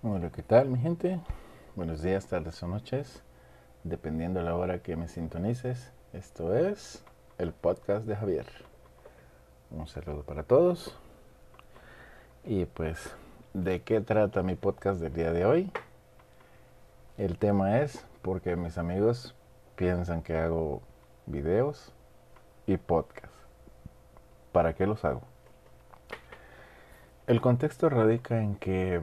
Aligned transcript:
Hola, 0.00 0.30
¿qué 0.30 0.44
tal 0.44 0.68
mi 0.68 0.78
gente? 0.78 1.18
Buenos 1.74 2.02
días, 2.02 2.28
tardes 2.28 2.62
o 2.62 2.68
noches, 2.68 3.20
dependiendo 3.82 4.38
de 4.38 4.46
la 4.46 4.54
hora 4.54 4.80
que 4.80 4.94
me 4.94 5.08
sintonices. 5.08 5.90
Esto 6.12 6.56
es 6.56 7.02
el 7.36 7.52
podcast 7.52 8.06
de 8.06 8.14
Javier. 8.14 8.46
Un 9.72 9.88
saludo 9.88 10.22
para 10.22 10.44
todos. 10.44 10.96
Y 12.44 12.66
pues, 12.66 13.12
¿de 13.54 13.82
qué 13.82 14.00
trata 14.00 14.44
mi 14.44 14.54
podcast 14.54 15.00
del 15.00 15.14
día 15.14 15.32
de 15.32 15.44
hoy? 15.44 15.72
El 17.16 17.36
tema 17.36 17.80
es 17.80 18.06
porque 18.22 18.54
mis 18.54 18.78
amigos 18.78 19.34
piensan 19.74 20.22
que 20.22 20.38
hago 20.38 20.80
videos 21.26 21.92
y 22.66 22.76
podcast. 22.76 23.34
¿Para 24.52 24.74
qué 24.74 24.86
los 24.86 25.04
hago? 25.04 25.22
El 27.26 27.40
contexto 27.40 27.88
radica 27.88 28.40
en 28.40 28.54
que 28.54 29.02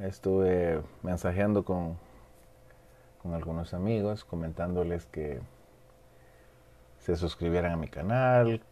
estuve 0.00 0.82
mensajeando 1.02 1.64
con, 1.64 1.98
con 3.22 3.34
algunos 3.34 3.74
amigos, 3.74 4.24
comentándoles 4.24 5.06
que 5.06 5.40
se 6.98 7.16
suscribieran 7.16 7.72
a 7.72 7.76
mi 7.76 7.88
canal, 7.88 8.62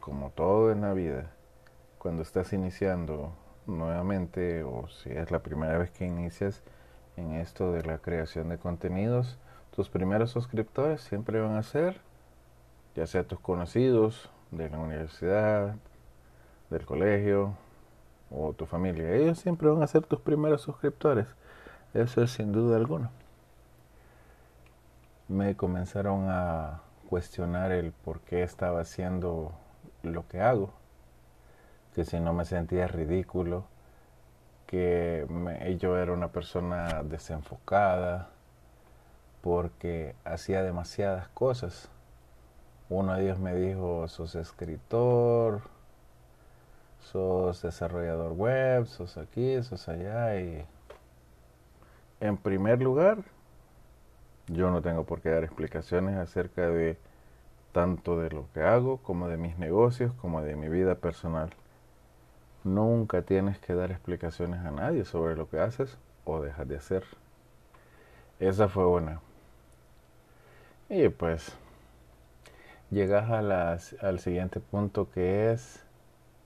como 0.00 0.30
todo 0.30 0.72
en 0.72 0.82
la 0.82 0.92
vida. 0.92 1.30
Cuando 1.98 2.22
estás 2.22 2.52
iniciando 2.52 3.32
nuevamente 3.66 4.62
o 4.62 4.88
si 4.88 5.10
es 5.10 5.30
la 5.30 5.38
primera 5.40 5.78
vez 5.78 5.90
que 5.90 6.06
inicias 6.06 6.62
en 7.16 7.32
esto 7.32 7.72
de 7.72 7.82
la 7.82 7.98
creación 7.98 8.48
de 8.48 8.58
contenidos, 8.58 9.38
tus 9.70 9.88
primeros 9.88 10.30
suscriptores 10.30 11.00
siempre 11.00 11.40
van 11.40 11.56
a 11.56 11.62
ser 11.62 12.00
ya 12.94 13.06
sea 13.06 13.24
tus 13.24 13.40
conocidos 13.40 14.30
de 14.50 14.70
la 14.70 14.78
universidad, 14.78 15.74
del 16.70 16.86
colegio 16.86 17.54
o 18.36 18.52
tu 18.52 18.66
familia. 18.66 19.14
Ellos 19.14 19.38
siempre 19.38 19.68
van 19.68 19.82
a 19.82 19.86
ser 19.86 20.04
tus 20.06 20.20
primeros 20.20 20.62
suscriptores. 20.62 21.26
Eso 21.92 22.22
es 22.22 22.32
sin 22.32 22.52
duda 22.52 22.76
alguna. 22.76 23.10
Me 25.28 25.56
comenzaron 25.56 26.26
a 26.28 26.80
cuestionar 27.08 27.72
el 27.72 27.92
por 27.92 28.20
qué 28.20 28.42
estaba 28.42 28.80
haciendo 28.80 29.52
lo 30.02 30.26
que 30.28 30.40
hago. 30.40 30.70
Que 31.94 32.04
si 32.04 32.18
no 32.20 32.32
me 32.32 32.44
sentía 32.44 32.88
ridículo, 32.88 33.64
que 34.66 35.26
yo 35.78 35.96
era 35.96 36.12
una 36.12 36.28
persona 36.28 37.02
desenfocada, 37.04 38.30
porque 39.40 40.16
hacía 40.24 40.62
demasiadas 40.62 41.28
cosas. 41.28 41.90
Uno 42.88 43.14
de 43.14 43.24
ellos 43.24 43.38
me 43.38 43.54
dijo, 43.54 44.08
sos 44.08 44.34
escritor, 44.34 45.62
sos 47.04 47.62
desarrollador 47.62 48.32
web, 48.32 48.86
sos 48.86 49.16
aquí, 49.16 49.62
sos 49.62 49.88
allá 49.88 50.40
y 50.40 50.64
en 52.20 52.36
primer 52.36 52.80
lugar, 52.80 53.18
yo 54.48 54.70
no 54.70 54.82
tengo 54.82 55.04
por 55.04 55.20
qué 55.20 55.30
dar 55.30 55.44
explicaciones 55.44 56.16
acerca 56.16 56.68
de 56.68 56.96
tanto 57.72 58.18
de 58.18 58.30
lo 58.30 58.46
que 58.54 58.62
hago 58.62 58.98
como 58.98 59.28
de 59.28 59.36
mis 59.36 59.58
negocios, 59.58 60.12
como 60.14 60.40
de 60.42 60.56
mi 60.56 60.68
vida 60.68 60.94
personal. 60.94 61.50
Nunca 62.62 63.22
tienes 63.22 63.58
que 63.58 63.74
dar 63.74 63.90
explicaciones 63.90 64.64
a 64.64 64.70
nadie 64.70 65.04
sobre 65.04 65.36
lo 65.36 65.50
que 65.50 65.60
haces 65.60 65.98
o 66.24 66.40
dejas 66.40 66.66
de 66.66 66.76
hacer. 66.76 67.04
Esa 68.40 68.68
fue 68.68 68.86
una. 68.86 69.20
Y 70.88 71.08
pues 71.08 71.54
llegas 72.90 73.30
a 73.30 73.76
al 74.06 74.18
siguiente 74.20 74.60
punto 74.60 75.10
que 75.10 75.52
es 75.52 75.83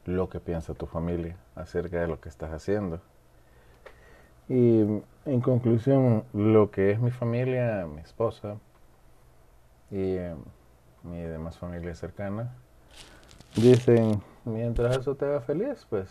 lo 0.09 0.31
que 0.31 0.41
piensa 0.41 0.73
tu 0.73 0.87
familia 0.87 1.37
acerca 1.55 2.01
de 2.01 2.09
lo 2.09 2.19
que 2.19 2.31
estás 2.31 2.51
haciendo. 2.51 3.01
Y 4.48 4.81
en 5.27 5.41
conclusión, 5.42 6.25
lo 6.33 6.70
que 6.70 6.91
es 6.91 6.98
mi 6.98 7.11
familia, 7.11 7.87
mi 7.87 8.01
esposa 8.01 8.56
y 9.91 10.17
eh, 10.17 10.35
mi 11.02 11.20
demás 11.20 11.58
familia 11.58 11.95
cercana, 11.95 12.55
dicen, 13.55 14.23
mientras 14.46 14.96
eso 14.96 15.14
te 15.14 15.27
haga 15.27 15.42
feliz, 15.42 15.86
pues 15.91 16.08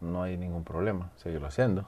no 0.00 0.24
hay 0.24 0.36
ningún 0.36 0.64
problema, 0.64 1.10
seguirlo 1.16 1.46
haciendo. 1.46 1.86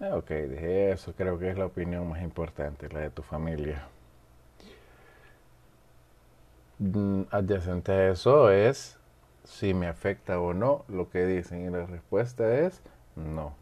Eh, 0.00 0.12
ok, 0.12 0.30
dije 0.30 0.92
eso, 0.92 1.12
creo 1.14 1.38
que 1.38 1.50
es 1.50 1.58
la 1.58 1.66
opinión 1.66 2.08
más 2.08 2.22
importante, 2.22 2.88
la 2.88 3.00
de 3.00 3.10
tu 3.10 3.22
familia. 3.22 3.86
Mm, 6.78 7.22
adyacente 7.30 7.92
a 7.92 8.10
eso 8.10 8.50
es 8.50 8.98
si 9.44 9.74
me 9.74 9.86
afecta 9.86 10.40
o 10.40 10.54
no 10.54 10.84
lo 10.88 11.08
que 11.08 11.24
dicen 11.24 11.66
y 11.66 11.70
la 11.70 11.86
respuesta 11.86 12.58
es 12.60 12.82
no. 13.16 13.54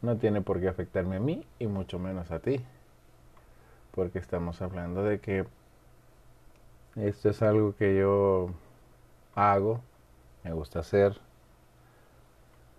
No 0.00 0.16
tiene 0.16 0.40
por 0.40 0.60
qué 0.60 0.68
afectarme 0.68 1.16
a 1.16 1.20
mí 1.20 1.46
y 1.58 1.66
mucho 1.66 1.98
menos 1.98 2.30
a 2.30 2.38
ti. 2.38 2.64
Porque 3.94 4.18
estamos 4.18 4.62
hablando 4.62 5.02
de 5.02 5.20
que 5.20 5.44
esto 6.96 7.28
es 7.30 7.42
algo 7.42 7.74
que 7.76 7.96
yo 7.96 8.50
hago, 9.34 9.80
me 10.44 10.52
gusta 10.52 10.80
hacer. 10.80 11.18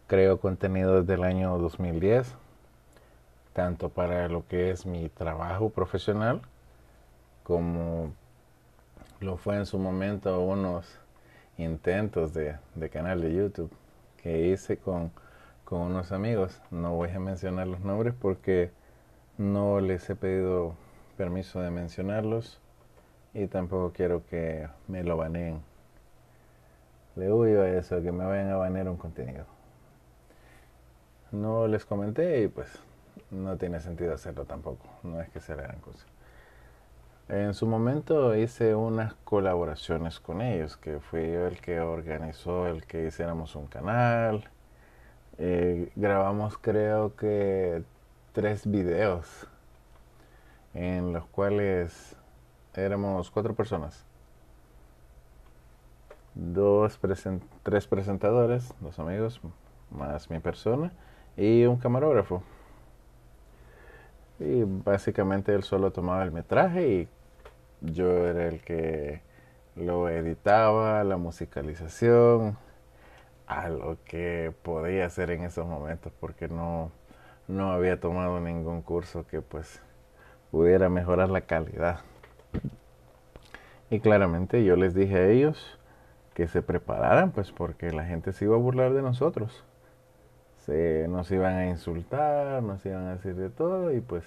Creo 0.08 0.40
contenido 0.40 1.02
desde 1.02 1.14
el 1.14 1.24
año 1.24 1.58
2010, 1.60 2.34
tanto 3.54 3.90
para 3.90 4.28
lo 4.28 4.48
que 4.48 4.72
es 4.72 4.86
mi 4.86 5.10
trabajo 5.10 5.70
profesional 5.70 6.42
como 7.44 8.14
lo 9.20 9.38
fue 9.38 9.58
en 9.58 9.66
su 9.66 9.78
momento 9.80 10.42
unos 10.42 11.00
intentos 11.58 12.34
de, 12.34 12.58
canal 12.92 13.22
de 13.22 13.34
YouTube 13.34 13.72
que 14.18 14.48
hice 14.48 14.78
con, 14.78 15.12
con 15.66 15.82
unos 15.82 16.12
amigos. 16.12 16.62
No 16.72 16.96
voy 16.96 17.10
a 17.10 17.20
mencionar 17.20 17.68
los 17.68 17.82
nombres 17.82 18.14
porque 18.20 18.72
no 19.38 19.80
les 19.82 20.10
he 20.10 20.16
pedido 20.16 20.76
permiso 21.18 21.62
de 21.62 21.70
mencionarlos 21.70 22.60
y 23.34 23.48
tampoco 23.48 23.92
quiero 23.94 24.26
que 24.26 24.68
me 24.88 25.04
lo 25.04 25.18
baneen. 25.18 25.62
Le 27.16 27.32
huyo 27.32 27.64
a 27.64 27.70
eso, 27.70 28.02
que 28.02 28.12
me 28.12 28.24
vayan 28.24 28.50
a 28.52 28.56
banear 28.56 28.88
un 28.88 28.98
contenido. 28.98 29.46
No 31.32 31.68
les 31.68 31.86
comenté 31.86 32.44
y 32.44 32.48
pues 32.48 32.68
no 33.32 33.58
tiene 33.58 33.82
sentido 33.82 34.14
hacerlo 34.14 34.46
tampoco. 34.46 34.88
No 35.04 35.20
es 35.20 35.30
que 35.30 35.42
sea 35.42 35.56
gran 35.56 35.80
cosa. 35.80 36.06
En 37.30 37.54
su 37.54 37.68
momento 37.68 38.36
hice 38.36 38.74
unas 38.74 39.14
colaboraciones 39.24 40.20
con 40.20 40.42
ellos, 40.42 40.78
que 40.78 41.00
fui 41.00 41.32
yo 41.32 41.46
el 41.46 41.62
que 41.62 41.80
organizó 41.80 42.66
el 42.66 42.88
que 42.88 43.06
hiciéramos 43.06 43.56
un 43.56 43.68
canal. 43.68 44.50
Eh, 45.38 45.92
grabamos 45.96 46.58
creo 46.58 47.16
que 47.16 47.84
tres 48.34 48.66
videos 48.70 49.48
en 50.74 51.14
los 51.14 51.24
cuales 51.28 52.16
éramos 52.74 53.30
cuatro 53.30 53.54
personas. 53.54 54.04
Dos 56.34 57.00
tres 57.62 57.86
presentadores, 57.86 58.74
dos 58.80 58.98
amigos, 58.98 59.40
más 59.92 60.32
mi 60.32 60.40
persona 60.40 60.92
y 61.38 61.66
un 61.66 61.78
camarógrafo. 61.78 62.42
Y 64.40 64.64
básicamente 64.64 65.54
él 65.54 65.62
solo 65.62 65.92
tomaba 65.92 66.24
el 66.24 66.32
metraje 66.32 66.88
y 66.88 67.10
yo 67.82 68.28
era 68.28 68.48
el 68.48 68.62
que 68.62 69.22
lo 69.76 70.10
editaba, 70.10 71.04
la 71.04 71.18
musicalización, 71.18 72.58
a 73.48 73.68
lo 73.70 73.98
que 74.06 74.54
podía 74.62 75.06
hacer 75.06 75.32
en 75.32 75.44
esos 75.44 75.66
momentos 75.66 76.14
porque 76.20 76.48
no, 76.48 76.92
no 77.48 77.72
había 77.72 78.00
tomado 78.00 78.40
ningún 78.40 78.84
curso 78.84 79.26
que 79.26 79.42
pues 79.42 79.82
pudiera 80.52 80.88
mejorar 80.88 81.30
la 81.30 81.42
calidad. 81.42 82.02
Y 83.90 84.02
claramente 84.02 84.64
yo 84.64 84.76
les 84.76 84.94
dije 84.94 85.16
a 85.18 85.28
ellos 85.28 85.80
que 86.36 86.48
se 86.48 86.62
prepararan 86.62 87.32
pues 87.32 87.52
porque 87.52 87.92
la 87.92 88.06
gente 88.06 88.34
se 88.34 88.46
iba 88.46 88.56
a 88.56 88.60
burlar 88.60 88.94
de 88.94 89.02
nosotros. 89.02 89.66
Se, 90.58 91.08
nos 91.10 91.32
iban 91.32 91.56
a 91.56 91.68
insultar, 91.68 92.62
nos 92.62 92.86
iban 92.86 93.08
a 93.08 93.16
decir 93.16 93.36
de 93.36 93.50
todo 93.50 93.92
y 93.92 94.00
pues 94.00 94.24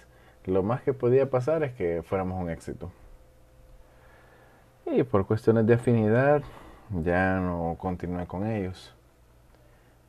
lo 0.47 0.65
más 0.65 0.83
que 0.83 0.95
podía 0.95 1.31
pasar 1.31 1.63
es 1.63 1.73
que 1.75 2.03
fuéramos 2.03 2.43
un 2.43 2.51
éxito. 2.51 2.91
Y 4.95 5.05
por 5.05 5.27
cuestiones 5.27 5.67
de 5.67 5.73
afinidad 5.73 6.43
ya 7.03 7.41
no 7.41 7.77
continué 7.79 8.27
con 8.27 8.47
ellos. 8.47 8.95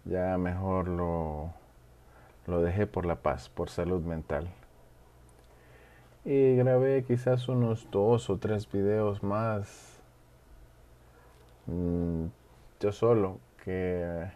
Ya 0.04 0.38
mejor 0.38 0.90
lo, 0.90 1.54
lo 2.48 2.62
dejé 2.62 2.86
por 2.86 3.06
la 3.06 3.16
paz, 3.16 3.48
por 3.48 3.70
salud 3.70 4.02
mental. 4.02 4.50
Y 6.26 6.58
grabé 6.58 7.06
quizás 7.06 7.48
unos 7.48 7.90
dos 7.92 8.30
o 8.30 8.38
tres 8.38 8.70
videos 8.70 9.24
más. 9.24 10.02
Mm, 11.66 12.26
yo 12.82 12.92
solo, 12.92 13.40
que 13.64 14.28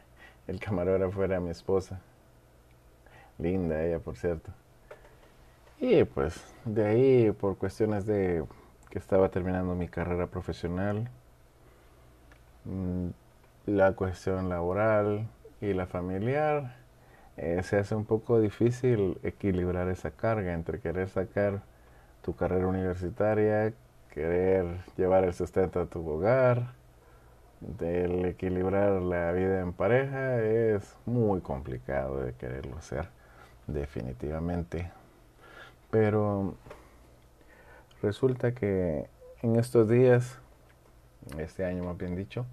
el 0.48 0.60
camarógrafo 0.62 1.26
era 1.26 1.42
mi 1.42 1.50
esposa. 1.50 2.00
Linda 3.38 3.84
ella, 3.84 4.00
por 4.00 4.16
cierto. 4.16 4.50
Y 5.78 6.06
pues 6.06 6.54
de 6.64 6.86
ahí, 6.86 7.32
por 7.32 7.58
cuestiones 7.58 8.06
de 8.06 8.46
estaba 8.98 9.30
terminando 9.30 9.76
mi 9.76 9.88
carrera 9.88 10.28
profesional, 10.28 11.10
mm, 12.66 13.08
la 13.68 13.94
cuestión 13.94 14.50
laboral, 14.50 15.28
y 15.62 15.74
la 15.74 15.88
familiar, 15.88 16.76
eh, 17.38 17.62
se 17.64 17.78
hace 17.78 17.96
un 17.96 18.06
poco 18.06 18.40
difícil 18.40 19.18
equilibrar 19.24 19.90
esa 19.90 20.12
carga 20.12 20.54
entre 20.54 20.80
querer 20.80 21.10
sacar 21.10 21.62
tu 22.22 22.36
carrera 22.36 22.68
universitaria, 22.68 23.74
querer 24.12 24.66
llevar 24.98 25.24
el 25.24 25.34
sustento 25.34 25.80
a 25.80 25.86
tu 25.86 26.08
hogar, 26.08 26.74
del 27.60 28.26
equilibrar 28.26 29.02
la 29.02 29.32
vida 29.32 29.62
en 29.62 29.74
pareja 29.74 30.40
es 30.44 30.96
muy 31.08 31.42
complicado 31.42 32.20
de 32.20 32.34
quererlo 32.34 32.78
hacer, 32.78 33.10
definitivamente. 33.66 34.92
Pero 35.90 36.56
resulta 38.02 38.54
que 38.54 39.08
en 39.42 39.56
estos 39.56 39.88
días, 39.90 40.40
este 41.38 41.66
año 41.66 41.84
más 41.84 41.98
bien 41.98 42.16
dicho, 42.16 42.46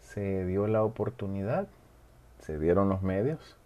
se 0.00 0.44
dio 0.46 0.66
la 0.66 0.82
oportunidad, 0.82 1.68
se 2.40 2.58
dieron 2.58 2.88
los 2.88 3.02
medios, 3.02 3.56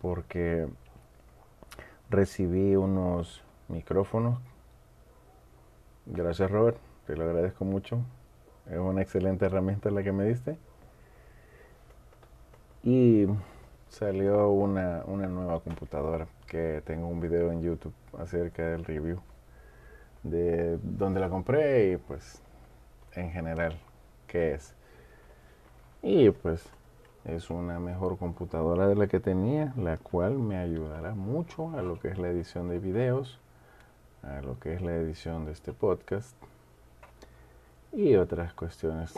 porque 0.00 0.68
recibí 2.10 2.76
unos 2.76 3.42
micrófonos. 3.68 4.38
Gracias 6.06 6.50
Robert, 6.50 6.78
te 7.06 7.16
lo 7.16 7.24
agradezco 7.24 7.64
mucho. 7.64 8.00
Es 8.70 8.78
una 8.78 9.02
excelente 9.02 9.46
herramienta 9.46 9.90
la 9.90 10.02
que 10.02 10.12
me 10.12 10.24
diste. 10.24 10.58
Y 12.82 13.26
salió 13.88 14.50
una, 14.50 15.02
una 15.06 15.26
nueva 15.26 15.60
computadora 15.60 16.26
que 16.46 16.82
tengo 16.84 17.08
un 17.08 17.20
video 17.20 17.50
en 17.50 17.62
YouTube 17.62 17.94
acerca 18.18 18.62
del 18.66 18.84
review 18.84 19.20
de 20.30 20.78
dónde 20.82 21.20
la 21.20 21.28
compré 21.28 21.92
y 21.92 21.96
pues 21.96 22.42
en 23.14 23.30
general 23.30 23.78
qué 24.26 24.54
es. 24.54 24.74
Y 26.02 26.30
pues 26.30 26.64
es 27.24 27.50
una 27.50 27.78
mejor 27.78 28.18
computadora 28.18 28.86
de 28.86 28.94
la 28.94 29.06
que 29.06 29.20
tenía, 29.20 29.72
la 29.76 29.98
cual 29.98 30.38
me 30.38 30.56
ayudará 30.56 31.14
mucho 31.14 31.70
a 31.76 31.82
lo 31.82 31.98
que 31.98 32.08
es 32.08 32.18
la 32.18 32.28
edición 32.28 32.68
de 32.68 32.78
videos, 32.78 33.40
a 34.22 34.40
lo 34.40 34.58
que 34.58 34.74
es 34.74 34.82
la 34.82 34.94
edición 34.94 35.44
de 35.44 35.52
este 35.52 35.72
podcast 35.72 36.36
y 37.92 38.16
otras 38.16 38.54
cuestiones 38.54 39.14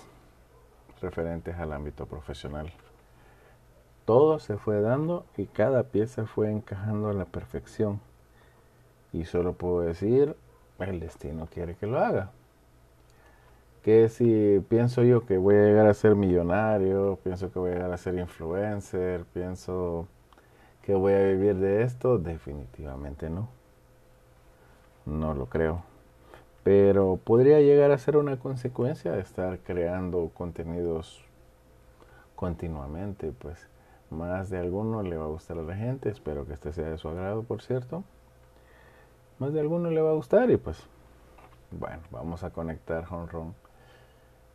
referentes 1.01 1.57
al 1.57 1.73
ámbito 1.73 2.07
profesional. 2.07 2.73
Todo 4.05 4.39
se 4.39 4.57
fue 4.57 4.81
dando 4.81 5.25
y 5.37 5.47
cada 5.47 5.85
pieza 5.85 6.27
fue 6.27 6.51
encajando 6.51 7.09
a 7.09 7.15
la 7.15 7.27
perfección. 7.27 8.01
Y 9.13 9.25
solo 9.25 9.55
puedo 9.55 9.81
decir, 9.81 10.37
el 10.89 11.01
destino 11.01 11.47
quiere 11.47 11.75
que 11.75 11.87
lo 11.87 11.99
haga. 11.99 12.31
Que 13.83 14.09
si 14.09 14.61
pienso 14.69 15.03
yo 15.03 15.27
que 15.27 15.39
voy 15.39 15.57
a 15.57 15.65
llegar 15.65 15.87
a 15.87 15.95
ser 15.95 16.15
millonario, 16.15 17.19
pienso 17.23 17.53
que 17.53 17.59
voy 17.59 17.71
a 17.71 17.75
llegar 17.75 17.93
a 17.93 17.99
ser 17.99 18.15
influencer, 18.19 19.25
pienso 19.33 20.07
que 20.83 20.95
voy 20.95 21.13
a 21.13 21.25
vivir 21.25 21.57
de 21.57 21.83
esto, 21.83 22.19
definitivamente 22.19 23.31
no. 23.31 23.49
No 25.07 25.35
lo 25.35 25.47
creo 25.47 25.91
pero 26.63 27.19
podría 27.23 27.61
llegar 27.61 27.91
a 27.91 27.99
ser 27.99 28.17
una 28.17 28.39
consecuencia 28.39 29.13
de 29.13 29.21
estar 29.21 29.59
creando 29.61 30.31
contenidos 30.35 31.25
continuamente, 32.37 33.33
pues 33.33 33.69
más 34.11 34.51
de 34.51 34.59
alguno 34.59 35.03
le 35.03 35.17
va 35.17 35.25
a 35.25 35.29
gustar 35.29 35.59
a 35.59 35.63
la 35.63 35.77
gente, 35.77 36.11
espero 36.11 36.47
que 36.47 36.55
este 36.55 36.73
sea 36.73 36.91
de 36.91 36.99
su 36.99 37.09
agrado, 37.09 37.43
por 37.43 37.63
cierto. 37.63 38.05
Más 39.41 39.55
de 39.55 39.61
alguno 39.61 39.91
le 39.91 40.03
va 40.03 40.11
a 40.11 40.15
gustar 40.15 40.51
y 40.51 40.59
pues 40.59 40.87
bueno, 41.71 42.03
vamos 42.11 42.45
a 42.45 42.51
conectar 42.51 43.07
Honron. 43.11 43.55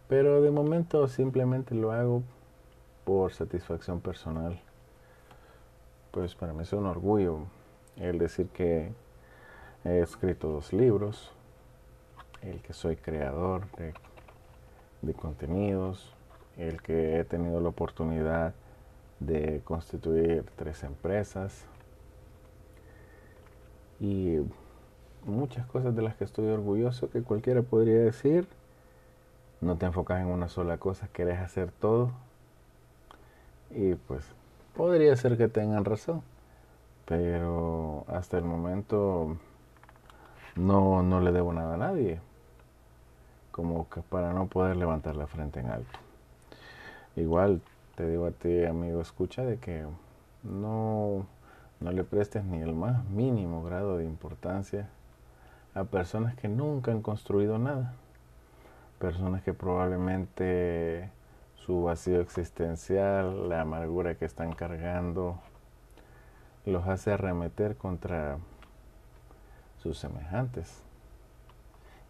Pero 0.07 0.41
de 0.41 0.51
momento 0.51 1.07
simplemente 1.07 1.73
lo 1.73 1.91
hago 1.91 2.21
por 3.03 3.33
satisfacción 3.33 3.99
personal. 3.99 4.61
Pues 6.11 6.35
para 6.35 6.53
mí 6.53 6.61
es 6.61 6.71
un 6.73 6.85
orgullo 6.85 7.39
el 7.95 8.19
decir 8.19 8.47
que 8.49 8.91
he 9.85 10.01
escrito 10.01 10.49
dos 10.49 10.71
libros, 10.71 11.31
el 12.43 12.61
que 12.61 12.73
soy 12.73 12.95
creador 12.95 13.63
de, 15.01 15.13
contenidos, 15.13 16.13
el 16.57 16.81
que 16.83 17.19
he 17.19 17.23
tenido 17.23 17.59
la 17.59 17.69
oportunidad 17.69 18.53
de 19.19 19.61
constituir 19.63 20.45
tres 20.55 20.83
empresas 20.83 21.65
y 23.99 24.41
muchas 25.25 25.66
cosas 25.68 25.95
de 25.95 26.01
las 26.01 26.16
que 26.16 26.24
estoy 26.24 26.48
orgulloso 26.48 27.10
que 27.10 27.22
cualquiera 27.22 27.62
podría 27.62 28.00
decir. 28.00 28.48
No 29.62 29.77
te 29.77 29.86
enfocas 29.86 30.22
en 30.22 30.27
una 30.27 30.48
sola 30.48 30.77
cosa, 30.77 31.07
querés 31.12 31.39
hacer 31.39 31.72
todo. 31.72 32.12
Y 33.72 33.95
pues 33.95 34.25
podría 34.75 35.16
ser 35.16 35.38
que 35.38 35.48
tengan 35.48 35.86
razón, 35.86 36.22
pero 37.06 38.06
hasta 38.07 38.38
el 38.38 38.44
momento 38.44 39.38
no, 40.56 41.04
no 41.04 41.22
le 41.22 41.31
debo 41.31 41.54
nada 41.54 41.75
a 41.75 41.78
nadie 41.78 42.19
como 43.56 43.88
que 43.89 44.01
para 44.01 44.33
no 44.33 44.48
poder 44.48 44.75
levantar 44.75 45.16
la 45.16 45.28
frente 45.28 45.62
en 45.62 45.68
alto. 45.68 46.00
Igual 47.16 47.62
te 47.95 48.06
digo 48.06 48.25
a 48.25 48.31
ti, 48.31 48.66
amigo, 48.66 49.00
escucha 49.00 49.44
de 49.44 49.60
que 49.60 49.86
no, 50.44 51.25
no 51.80 51.92
le 51.94 52.04
prestes 52.04 52.44
ni 52.44 52.60
el 52.62 52.75
más 52.75 53.06
mínimo 53.06 53.63
grado 53.63 53.98
de 53.98 54.04
importancia 54.04 54.89
a 55.75 55.83
personas 55.83 56.36
que 56.36 56.48
nunca 56.48 56.92
han 56.92 57.01
construido 57.01 57.60
nada. 57.60 57.94
Personas 58.98 59.44
que 59.44 59.54
probablemente 59.54 61.12
su 61.57 61.83
vacío 61.83 62.22
existencial, 62.22 63.50
la 63.50 63.62
amargura 63.62 64.16
que 64.16 64.25
están 64.25 64.54
cargando, 64.54 65.38
los 66.66 66.88
hace 66.88 67.12
arremeter 67.12 67.75
contra 67.75 68.38
sus 69.83 70.00
semejantes. 70.00 70.81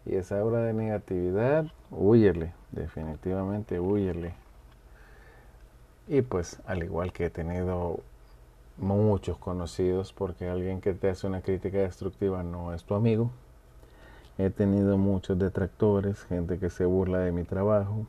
Y 0.06 0.14
esa 0.14 0.42
obra 0.44 0.60
de 0.60 0.72
negatividad, 0.72 1.66
huyele, 1.90 2.52
definitivamente 2.70 3.80
huyele. 3.80 4.34
Y 6.06 6.22
pues 6.22 6.60
al 6.66 6.84
igual 6.84 7.12
que 7.12 7.26
he 7.26 7.30
tenido 7.30 7.98
muchos 8.76 9.38
conocidos, 9.38 10.12
porque 10.12 10.48
alguien 10.48 10.80
que 10.80 10.94
te 10.94 11.10
hace 11.10 11.26
una 11.26 11.40
crítica 11.40 11.78
destructiva 11.78 12.44
no 12.44 12.72
es 12.72 12.84
tu 12.84 12.94
amigo, 12.94 13.32
he 14.38 14.50
tenido 14.50 14.98
muchos 14.98 15.38
detractores, 15.38 16.24
gente 16.24 16.58
que 16.58 16.70
se 16.70 16.84
burla 16.84 17.18
de 17.20 17.32
mi 17.32 17.44
trabajo, 17.44 18.06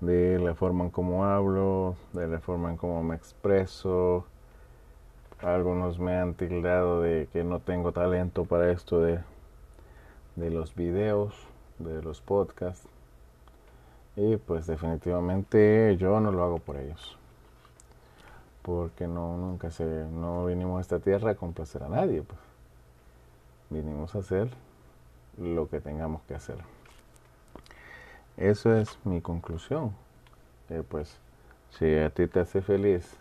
de 0.00 0.38
la 0.38 0.54
forma 0.54 0.84
en 0.84 0.90
cómo 0.90 1.24
hablo, 1.24 1.96
de 2.12 2.28
la 2.28 2.40
forma 2.40 2.70
en 2.70 2.76
cómo 2.76 3.02
me 3.02 3.14
expreso. 3.14 4.24
Algunos 5.40 5.98
me 5.98 6.16
han 6.16 6.34
tildado 6.34 7.02
de 7.02 7.28
que 7.32 7.44
no 7.44 7.60
tengo 7.60 7.92
talento 7.92 8.44
para 8.44 8.70
esto 8.70 9.00
de 9.00 9.20
de 10.36 10.50
los 10.50 10.74
videos, 10.74 11.34
de 11.78 12.02
los 12.02 12.20
podcasts. 12.20 12.88
Y 14.16 14.36
pues 14.36 14.66
definitivamente 14.66 15.96
yo 15.96 16.20
no 16.20 16.32
lo 16.32 16.42
hago 16.44 16.58
por 16.58 16.76
ellos. 16.76 17.16
Porque 18.62 19.06
no, 19.06 19.36
nunca 19.36 19.70
se, 19.70 19.84
no 19.84 20.46
vinimos 20.46 20.78
a 20.78 20.80
esta 20.82 20.98
tierra 21.00 21.32
a 21.32 21.34
complacer 21.34 21.82
a 21.82 21.88
nadie. 21.88 22.22
Pues. 22.22 22.38
Vinimos 23.70 24.14
a 24.14 24.18
hacer 24.18 24.50
lo 25.38 25.68
que 25.68 25.80
tengamos 25.80 26.22
que 26.22 26.34
hacer. 26.34 26.58
Eso 28.36 28.74
es 28.74 28.98
mi 29.04 29.20
conclusión. 29.20 29.94
pues 30.88 31.18
si 31.70 31.96
a 31.96 32.10
ti 32.10 32.26
te 32.26 32.40
hace 32.40 32.62
feliz 32.62 33.16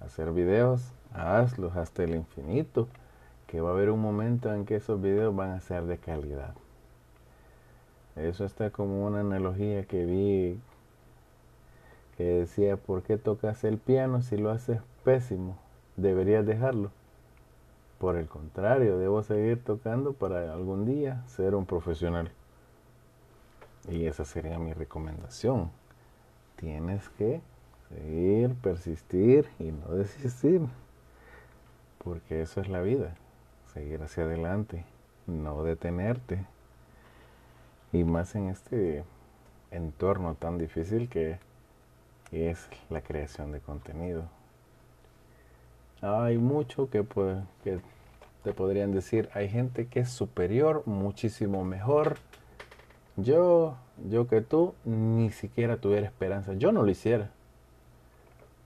hacer 0.00 0.32
videos, 0.32 0.92
hazlos 1.12 1.76
hasta 1.76 2.04
el 2.04 2.14
infinito 2.14 2.88
que 3.46 3.60
va 3.60 3.70
a 3.70 3.72
haber 3.72 3.90
un 3.90 4.00
momento 4.00 4.52
en 4.52 4.64
que 4.64 4.76
esos 4.76 5.00
videos 5.00 5.34
van 5.34 5.50
a 5.50 5.60
ser 5.60 5.84
de 5.84 5.98
calidad. 5.98 6.54
Eso 8.16 8.44
está 8.44 8.70
como 8.70 9.06
una 9.06 9.20
analogía 9.20 9.84
que 9.84 10.04
vi 10.06 10.60
que 12.16 12.24
decía, 12.24 12.76
¿por 12.76 13.02
qué 13.02 13.18
tocas 13.18 13.62
el 13.64 13.78
piano 13.78 14.22
si 14.22 14.36
lo 14.38 14.50
haces 14.50 14.80
pésimo? 15.04 15.58
Deberías 15.96 16.46
dejarlo. 16.46 16.90
Por 17.98 18.16
el 18.16 18.28
contrario, 18.28 18.98
debo 18.98 19.22
seguir 19.22 19.62
tocando 19.64 20.12
para 20.12 20.52
algún 20.52 20.84
día 20.84 21.22
ser 21.26 21.54
un 21.54 21.66
profesional. 21.66 22.30
Y 23.88 24.06
esa 24.06 24.24
sería 24.24 24.58
mi 24.58 24.72
recomendación. 24.72 25.70
Tienes 26.56 27.08
que 27.10 27.40
seguir, 27.88 28.54
persistir 28.56 29.48
y 29.58 29.72
no 29.72 29.88
desistir. 29.94 30.62
Porque 32.02 32.42
eso 32.42 32.60
es 32.60 32.68
la 32.68 32.80
vida 32.80 33.14
seguir 33.76 34.02
hacia 34.02 34.24
adelante, 34.24 34.86
no 35.26 35.62
detenerte. 35.62 36.46
Y 37.92 38.04
más 38.04 38.34
en 38.34 38.48
este 38.48 39.04
entorno 39.70 40.34
tan 40.34 40.56
difícil 40.56 41.10
que 41.10 41.38
es 42.32 42.68
la 42.88 43.02
creación 43.02 43.52
de 43.52 43.60
contenido. 43.60 44.30
Hay 46.02 46.38
mucho 46.38 46.90
que, 46.90 47.04
te 48.42 48.52
podrían 48.52 48.92
decir, 48.92 49.28
hay 49.32 49.48
gente 49.48 49.86
que 49.86 50.00
es 50.00 50.10
superior, 50.10 50.82
muchísimo 50.86 51.64
mejor. 51.64 52.18
Yo, 53.16 53.76
yo 54.08 54.28
que 54.28 54.42
tú, 54.42 54.74
ni 54.84 55.30
siquiera 55.30 55.78
tuviera 55.78 56.06
esperanza. 56.06 56.52
Yo 56.52 56.70
no 56.70 56.82
lo 56.82 56.90
hiciera. 56.90 57.30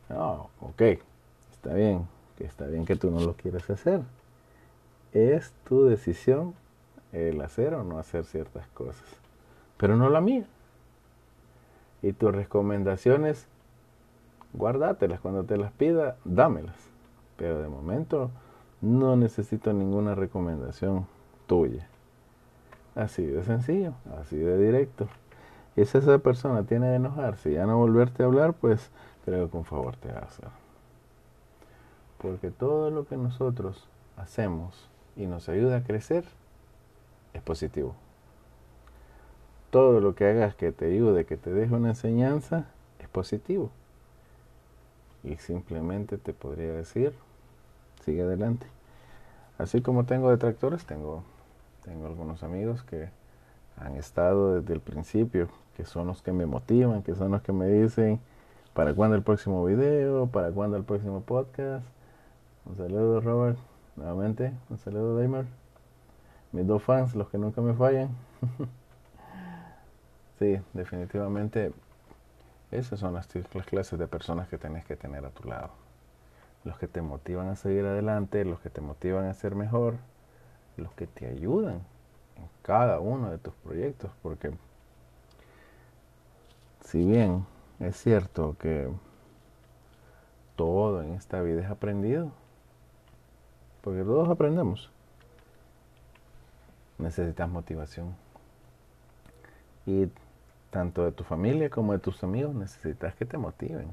No, 0.09 0.51
ok, 0.61 0.83
está 1.53 1.73
bien, 1.73 2.09
que 2.37 2.45
está 2.45 2.67
bien 2.67 2.85
que 2.85 2.97
tú 2.97 3.13
no 3.13 3.21
lo 3.21 3.35
quieres 3.35 3.71
hacer. 3.71 4.01
Es 5.13 5.53
tu 5.65 5.85
decisión 5.85 6.55
el 7.13 7.41
hacer 7.41 7.75
o 7.75 7.85
no 7.85 7.99
hacer 7.99 8.25
ciertas 8.25 8.67
cosas, 8.69 9.05
pero 9.77 9.97
no 9.97 10.11
la 10.11 10.21
mía. 10.21 10.47
Y 12.03 12.13
tus 12.13 12.35
recomendaciones, 12.35 13.47
guárdatelas. 14.53 15.21
Cuando 15.21 15.45
te 15.45 15.57
las 15.57 15.71
pida, 15.73 16.17
dámelas. 16.25 16.90
Pero 17.41 17.63
de 17.63 17.69
momento 17.69 18.31
no 18.83 19.17
necesito 19.17 19.73
ninguna 19.73 20.15
recomendación 20.15 21.07
tuya. 21.47 21.89
Así 22.95 23.25
de 23.25 23.43
sencillo, 23.45 23.95
así 24.21 24.37
de 24.37 24.59
directo. 24.59 25.09
Y 25.75 25.87
si 25.87 25.97
esa 25.97 26.19
persona 26.19 26.65
tiene 26.65 26.89
de 26.89 26.97
enojarse 26.97 27.51
y 27.51 27.55
ya 27.55 27.65
no 27.65 27.79
volverte 27.79 28.23
a 28.23 28.27
hablar, 28.27 28.53
pues 28.53 28.91
creo 29.25 29.51
que 29.51 29.57
un 29.57 29.65
favor 29.65 29.97
te 29.97 30.13
va. 30.13 30.29
Porque 32.19 32.51
todo 32.51 32.91
lo 32.91 33.07
que 33.07 33.17
nosotros 33.17 33.89
hacemos 34.19 34.91
y 35.17 35.25
nos 35.25 35.49
ayuda 35.49 35.79
a 35.79 35.83
crecer 35.83 36.25
es 37.33 37.41
positivo. 37.41 37.95
Todo 39.71 40.01
lo 40.01 40.15
que 40.15 40.27
hagas 40.27 40.55
que 40.55 40.73
te 40.73 40.93
ayude, 40.93 41.25
que 41.25 41.39
te 41.39 41.51
deje 41.51 41.75
una 41.75 41.89
enseñanza, 41.89 42.67
es 42.99 43.09
positivo. 43.09 43.71
Y 45.25 45.37
simplemente 45.37 46.19
te 46.19 46.35
podría 46.35 46.73
decir, 46.73 47.15
sigue 48.01 48.23
adelante. 48.23 48.67
Así 49.59 49.83
como 49.83 50.05
tengo 50.05 50.31
detractores, 50.31 50.87
tengo, 50.87 51.23
tengo 51.85 52.07
algunos 52.07 52.43
amigos 52.43 52.83
que 52.83 53.11
han 53.77 53.97
estado 53.97 54.61
desde 54.61 54.73
el 54.75 54.81
principio, 54.81 55.49
que 55.77 55.85
son 55.85 56.07
los 56.07 56.23
que 56.23 56.33
me 56.33 56.47
motivan, 56.47 57.03
que 57.03 57.15
son 57.15 57.33
los 57.33 57.43
que 57.43 57.53
me 57.53 57.67
dicen, 57.67 58.21
¿para 58.75 58.95
cuándo 58.95 59.17
el 59.17 59.23
próximo 59.23 59.65
video? 59.65 60.27
¿Para 60.27 60.51
cuándo 60.51 60.77
el 60.77 60.85
próximo 60.85 61.21
podcast? 61.23 61.87
Un 62.67 62.77
saludo, 62.77 63.21
Robert, 63.21 63.59
nuevamente. 63.97 64.53
Un 64.71 64.79
saludo, 64.79 65.17
Daimer. 65.17 65.47
Mis 66.53 66.67
dos 66.67 66.83
fans, 66.83 67.15
los 67.15 67.29
que 67.29 67.39
nunca 67.39 67.61
me 67.61 67.75
fallan. 67.75 68.09
sí, 70.39 70.59
definitivamente, 70.73 71.73
esas 72.71 72.99
son 72.99 73.15
las, 73.15 73.29
las 73.55 73.67
clases 73.67 73.99
de 73.99 74.07
personas 74.07 74.49
que 74.49 74.59
tenés 74.59 74.85
que 74.85 74.97
tener 74.97 75.25
a 75.25 75.31
tu 75.31 75.49
lado 75.49 75.71
los 76.65 76.79
que 76.79 76.89
te 76.89 77.03
motivan 77.03 77.49
a 77.49 77.57
seguir 77.57 77.85
adelante, 77.87 78.45
los 78.45 78.61
que 78.61 78.71
te 78.71 78.81
motivan 78.81 79.27
a 79.27 79.35
ser 79.35 79.55
mejor, 79.55 79.97
los 80.77 80.93
que 80.93 81.07
te 81.07 81.27
ayudan 81.27 81.83
en 82.37 82.49
cada 82.63 83.01
uno 83.01 83.31
de 83.31 83.39
tus 83.39 83.55
proyectos, 83.55 84.11
porque 84.23 84.53
si 86.85 87.05
bien 87.05 87.47
es 87.79 87.97
cierto 87.97 88.57
que 88.59 88.91
todo 90.57 91.03
en 91.03 91.15
esta 91.15 91.41
vida 91.41 91.63
es 91.63 91.71
aprendido, 91.71 92.31
porque 93.81 94.03
todos 94.03 94.29
aprendemos, 94.29 94.91
necesitas 96.99 97.49
motivación. 97.49 98.15
Y 99.87 100.09
tanto 100.71 101.05
de 101.05 101.13
tu 101.13 101.25
familia 101.25 101.71
como 101.71 101.93
de 101.93 101.99
tus 101.99 102.23
amigos 102.23 102.55
necesitas 102.55 103.15
que 103.15 103.25
te 103.25 103.39
motiven 103.39 103.93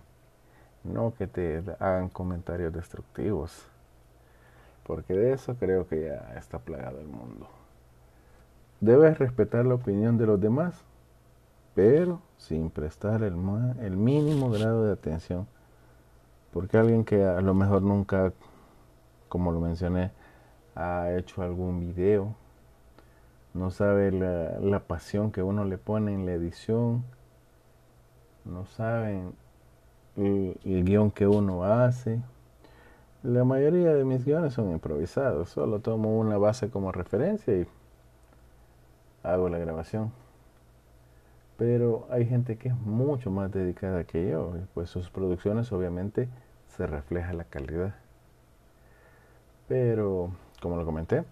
no 0.83 1.13
que 1.13 1.27
te 1.27 1.63
hagan 1.79 2.09
comentarios 2.09 2.73
destructivos, 2.73 3.67
porque 4.83 5.13
de 5.13 5.33
eso 5.33 5.55
creo 5.55 5.87
que 5.87 6.05
ya 6.05 6.37
está 6.37 6.59
plagado 6.59 6.99
el 6.99 7.07
mundo. 7.07 7.47
Debes 8.79 9.17
respetar 9.17 9.65
la 9.65 9.75
opinión 9.75 10.17
de 10.17 10.27
los 10.27 10.39
demás, 10.39 10.83
pero 11.75 12.21
sin 12.37 12.69
prestar 12.69 13.23
el, 13.23 13.35
el 13.81 13.97
mínimo 13.97 14.49
grado 14.49 14.85
de 14.85 14.93
atención, 14.93 15.47
porque 16.53 16.77
alguien 16.77 17.03
que 17.03 17.25
a 17.25 17.41
lo 17.41 17.53
mejor 17.53 17.81
nunca, 17.81 18.33
como 19.29 19.51
lo 19.51 19.59
mencioné, 19.59 20.11
ha 20.75 21.11
hecho 21.11 21.41
algún 21.41 21.79
video, 21.79 22.35
no 23.53 23.71
sabe 23.71 24.11
la, 24.11 24.59
la 24.59 24.79
pasión 24.79 25.31
que 25.31 25.41
uno 25.41 25.65
le 25.65 25.77
pone 25.77 26.13
en 26.13 26.25
la 26.25 26.33
edición, 26.33 27.03
no 28.45 28.65
saben 28.65 29.33
el, 30.17 30.83
guion 30.83 31.11
que 31.11 31.27
uno 31.27 31.63
hace. 31.63 32.19
La 33.23 33.43
mayoría 33.43 33.93
de 33.93 34.05
mis 34.05 34.25
guiones 34.25 34.53
son 34.53 34.71
improvisados, 34.71 35.49
solo 35.49 35.79
tomo 35.79 36.17
una 36.17 36.37
base 36.37 36.69
como 36.69 36.91
referencia 36.91 37.55
y 37.55 37.67
hago 39.23 39.49
la 39.49 39.57
grabación. 39.57 40.11
Pero 41.57 42.07
hay 42.11 42.25
gente 42.25 42.57
que 42.57 42.69
es 42.69 42.75
mucho 42.75 43.31
más 43.31 43.51
dedicada 43.51 44.03
que 44.03 44.29
yo, 44.29 44.53
y 44.57 44.65
pues 44.73 44.89
sus 44.89 45.09
producciones 45.09 45.71
obviamente 45.71 46.29
se 46.67 46.85
refleja 46.85 47.33
la 47.33 47.45
calidad. 47.45 47.95
Pero, 49.67 50.31
como 50.61 50.77
lo 50.77 50.85
comenté, 50.85 51.23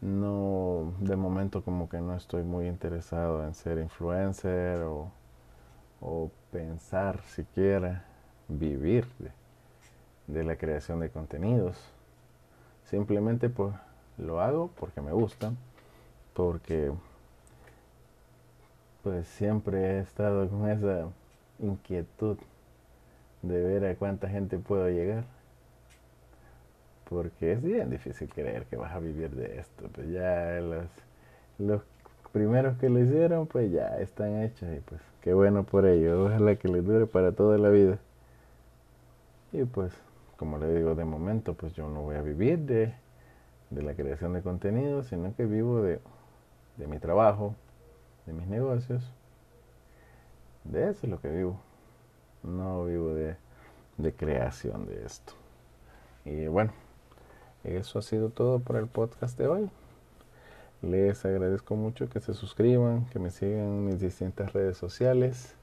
no, 0.00 0.94
de 1.00 1.16
momento 1.16 1.62
como 1.62 1.88
que 1.88 2.00
no 2.00 2.14
estoy 2.14 2.42
muy 2.44 2.68
interesado 2.68 3.44
en 3.44 3.54
ser 3.54 3.78
influencer 3.78 4.82
o, 4.82 5.10
o 6.00 6.30
pensar 6.52 7.20
siquiera 7.22 8.04
vivir 8.48 9.06
de, 10.26 10.44
la 10.44 10.56
creación 10.56 11.00
de 11.00 11.10
contenidos. 11.10 11.76
Simplemente 12.84 13.48
pues 13.48 13.74
lo 14.18 14.40
hago 14.40 14.70
porque 14.78 15.00
me 15.00 15.12
gusta, 15.12 15.52
porque 16.34 16.92
pues 19.02 19.26
siempre 19.28 19.78
he 19.78 20.00
estado 20.00 20.48
con 20.48 20.68
esa 20.68 21.08
inquietud 21.58 22.38
de 23.42 23.62
ver 23.62 23.86
a 23.86 23.94
cuánta 23.96 24.28
gente 24.28 24.58
puedo 24.58 24.88
llegar. 24.88 25.24
Porque 27.08 27.52
es 27.52 27.62
bien 27.62 27.88
difícil 27.90 28.28
creer 28.28 28.64
que 28.64 28.76
vas 28.76 28.92
a 28.92 28.98
vivir 28.98 29.30
de 29.30 29.60
esto. 29.60 29.88
Pues 29.92 30.08
ya 30.10 30.58
los, 30.60 30.86
los 31.58 31.82
primeros 32.32 32.76
que 32.78 32.88
lo 32.88 32.98
hicieron, 32.98 33.46
pues 33.46 33.70
ya 33.70 33.98
están 34.00 34.42
hechos 34.42 34.68
y 34.76 34.80
pues 34.80 35.00
qué 35.20 35.32
bueno 35.32 35.62
por 35.62 35.86
ello. 35.86 36.24
Ojalá 36.24 36.56
que 36.56 36.68
les 36.68 36.84
dure 36.84 37.06
para 37.06 37.30
toda 37.32 37.58
la 37.58 37.68
vida. 37.68 37.98
Y 39.56 39.64
pues, 39.64 39.90
como 40.36 40.58
le 40.58 40.70
digo, 40.74 40.94
de 40.94 41.06
momento, 41.06 41.54
pues 41.54 41.72
yo 41.72 41.88
no 41.88 42.02
voy 42.02 42.16
a 42.16 42.20
vivir 42.20 42.58
de, 42.58 42.94
la 43.70 43.94
creación 43.94 44.34
de 44.34 44.42
contenido, 44.42 45.02
sino 45.02 45.34
que 45.34 45.46
vivo 45.46 45.80
de, 45.80 45.98
mi 46.86 46.98
trabajo, 46.98 47.54
de 48.26 48.34
mis 48.34 48.46
negocios. 48.46 49.10
De 50.64 50.90
eso 50.90 51.06
es 51.06 51.08
lo 51.10 51.22
que 51.22 51.30
vivo. 51.30 51.58
No 52.42 52.84
vivo 52.84 53.14
de, 53.14 53.36
de 53.96 54.12
creación 54.12 54.84
de 54.84 55.06
esto. 55.06 55.32
Y 56.26 56.48
bueno, 56.48 56.72
eso 57.64 57.98
ha 57.98 58.02
sido 58.02 58.28
todo 58.28 58.58
por 58.58 58.76
el 58.76 58.88
podcast 58.88 59.38
de 59.38 59.46
hoy. 59.48 59.70
Les 60.82 61.24
agradezco 61.24 61.76
mucho 61.76 62.10
que 62.10 62.20
se 62.20 62.34
suscriban, 62.34 63.06
que 63.06 63.18
me 63.18 63.30
sigan 63.30 63.60
en 63.60 63.86
mis 63.86 64.00
distintas 64.00 64.52
redes 64.52 64.76
sociales. 64.76 65.54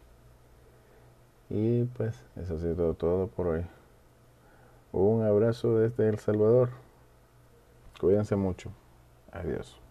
Y 1.51 1.83
pues 1.83 2.19
eso 2.35 2.55
ha 2.55 2.59
sido 2.59 2.95
todo 2.95 3.27
por 3.27 3.45
hoy. 3.45 3.65
Un 4.93 5.23
abrazo 5.23 5.79
desde 5.79 6.07
El 6.07 6.19
Salvador. 6.19 6.69
Cuídense 7.99 8.35
mucho. 8.35 8.71
Adiós. 9.31 9.82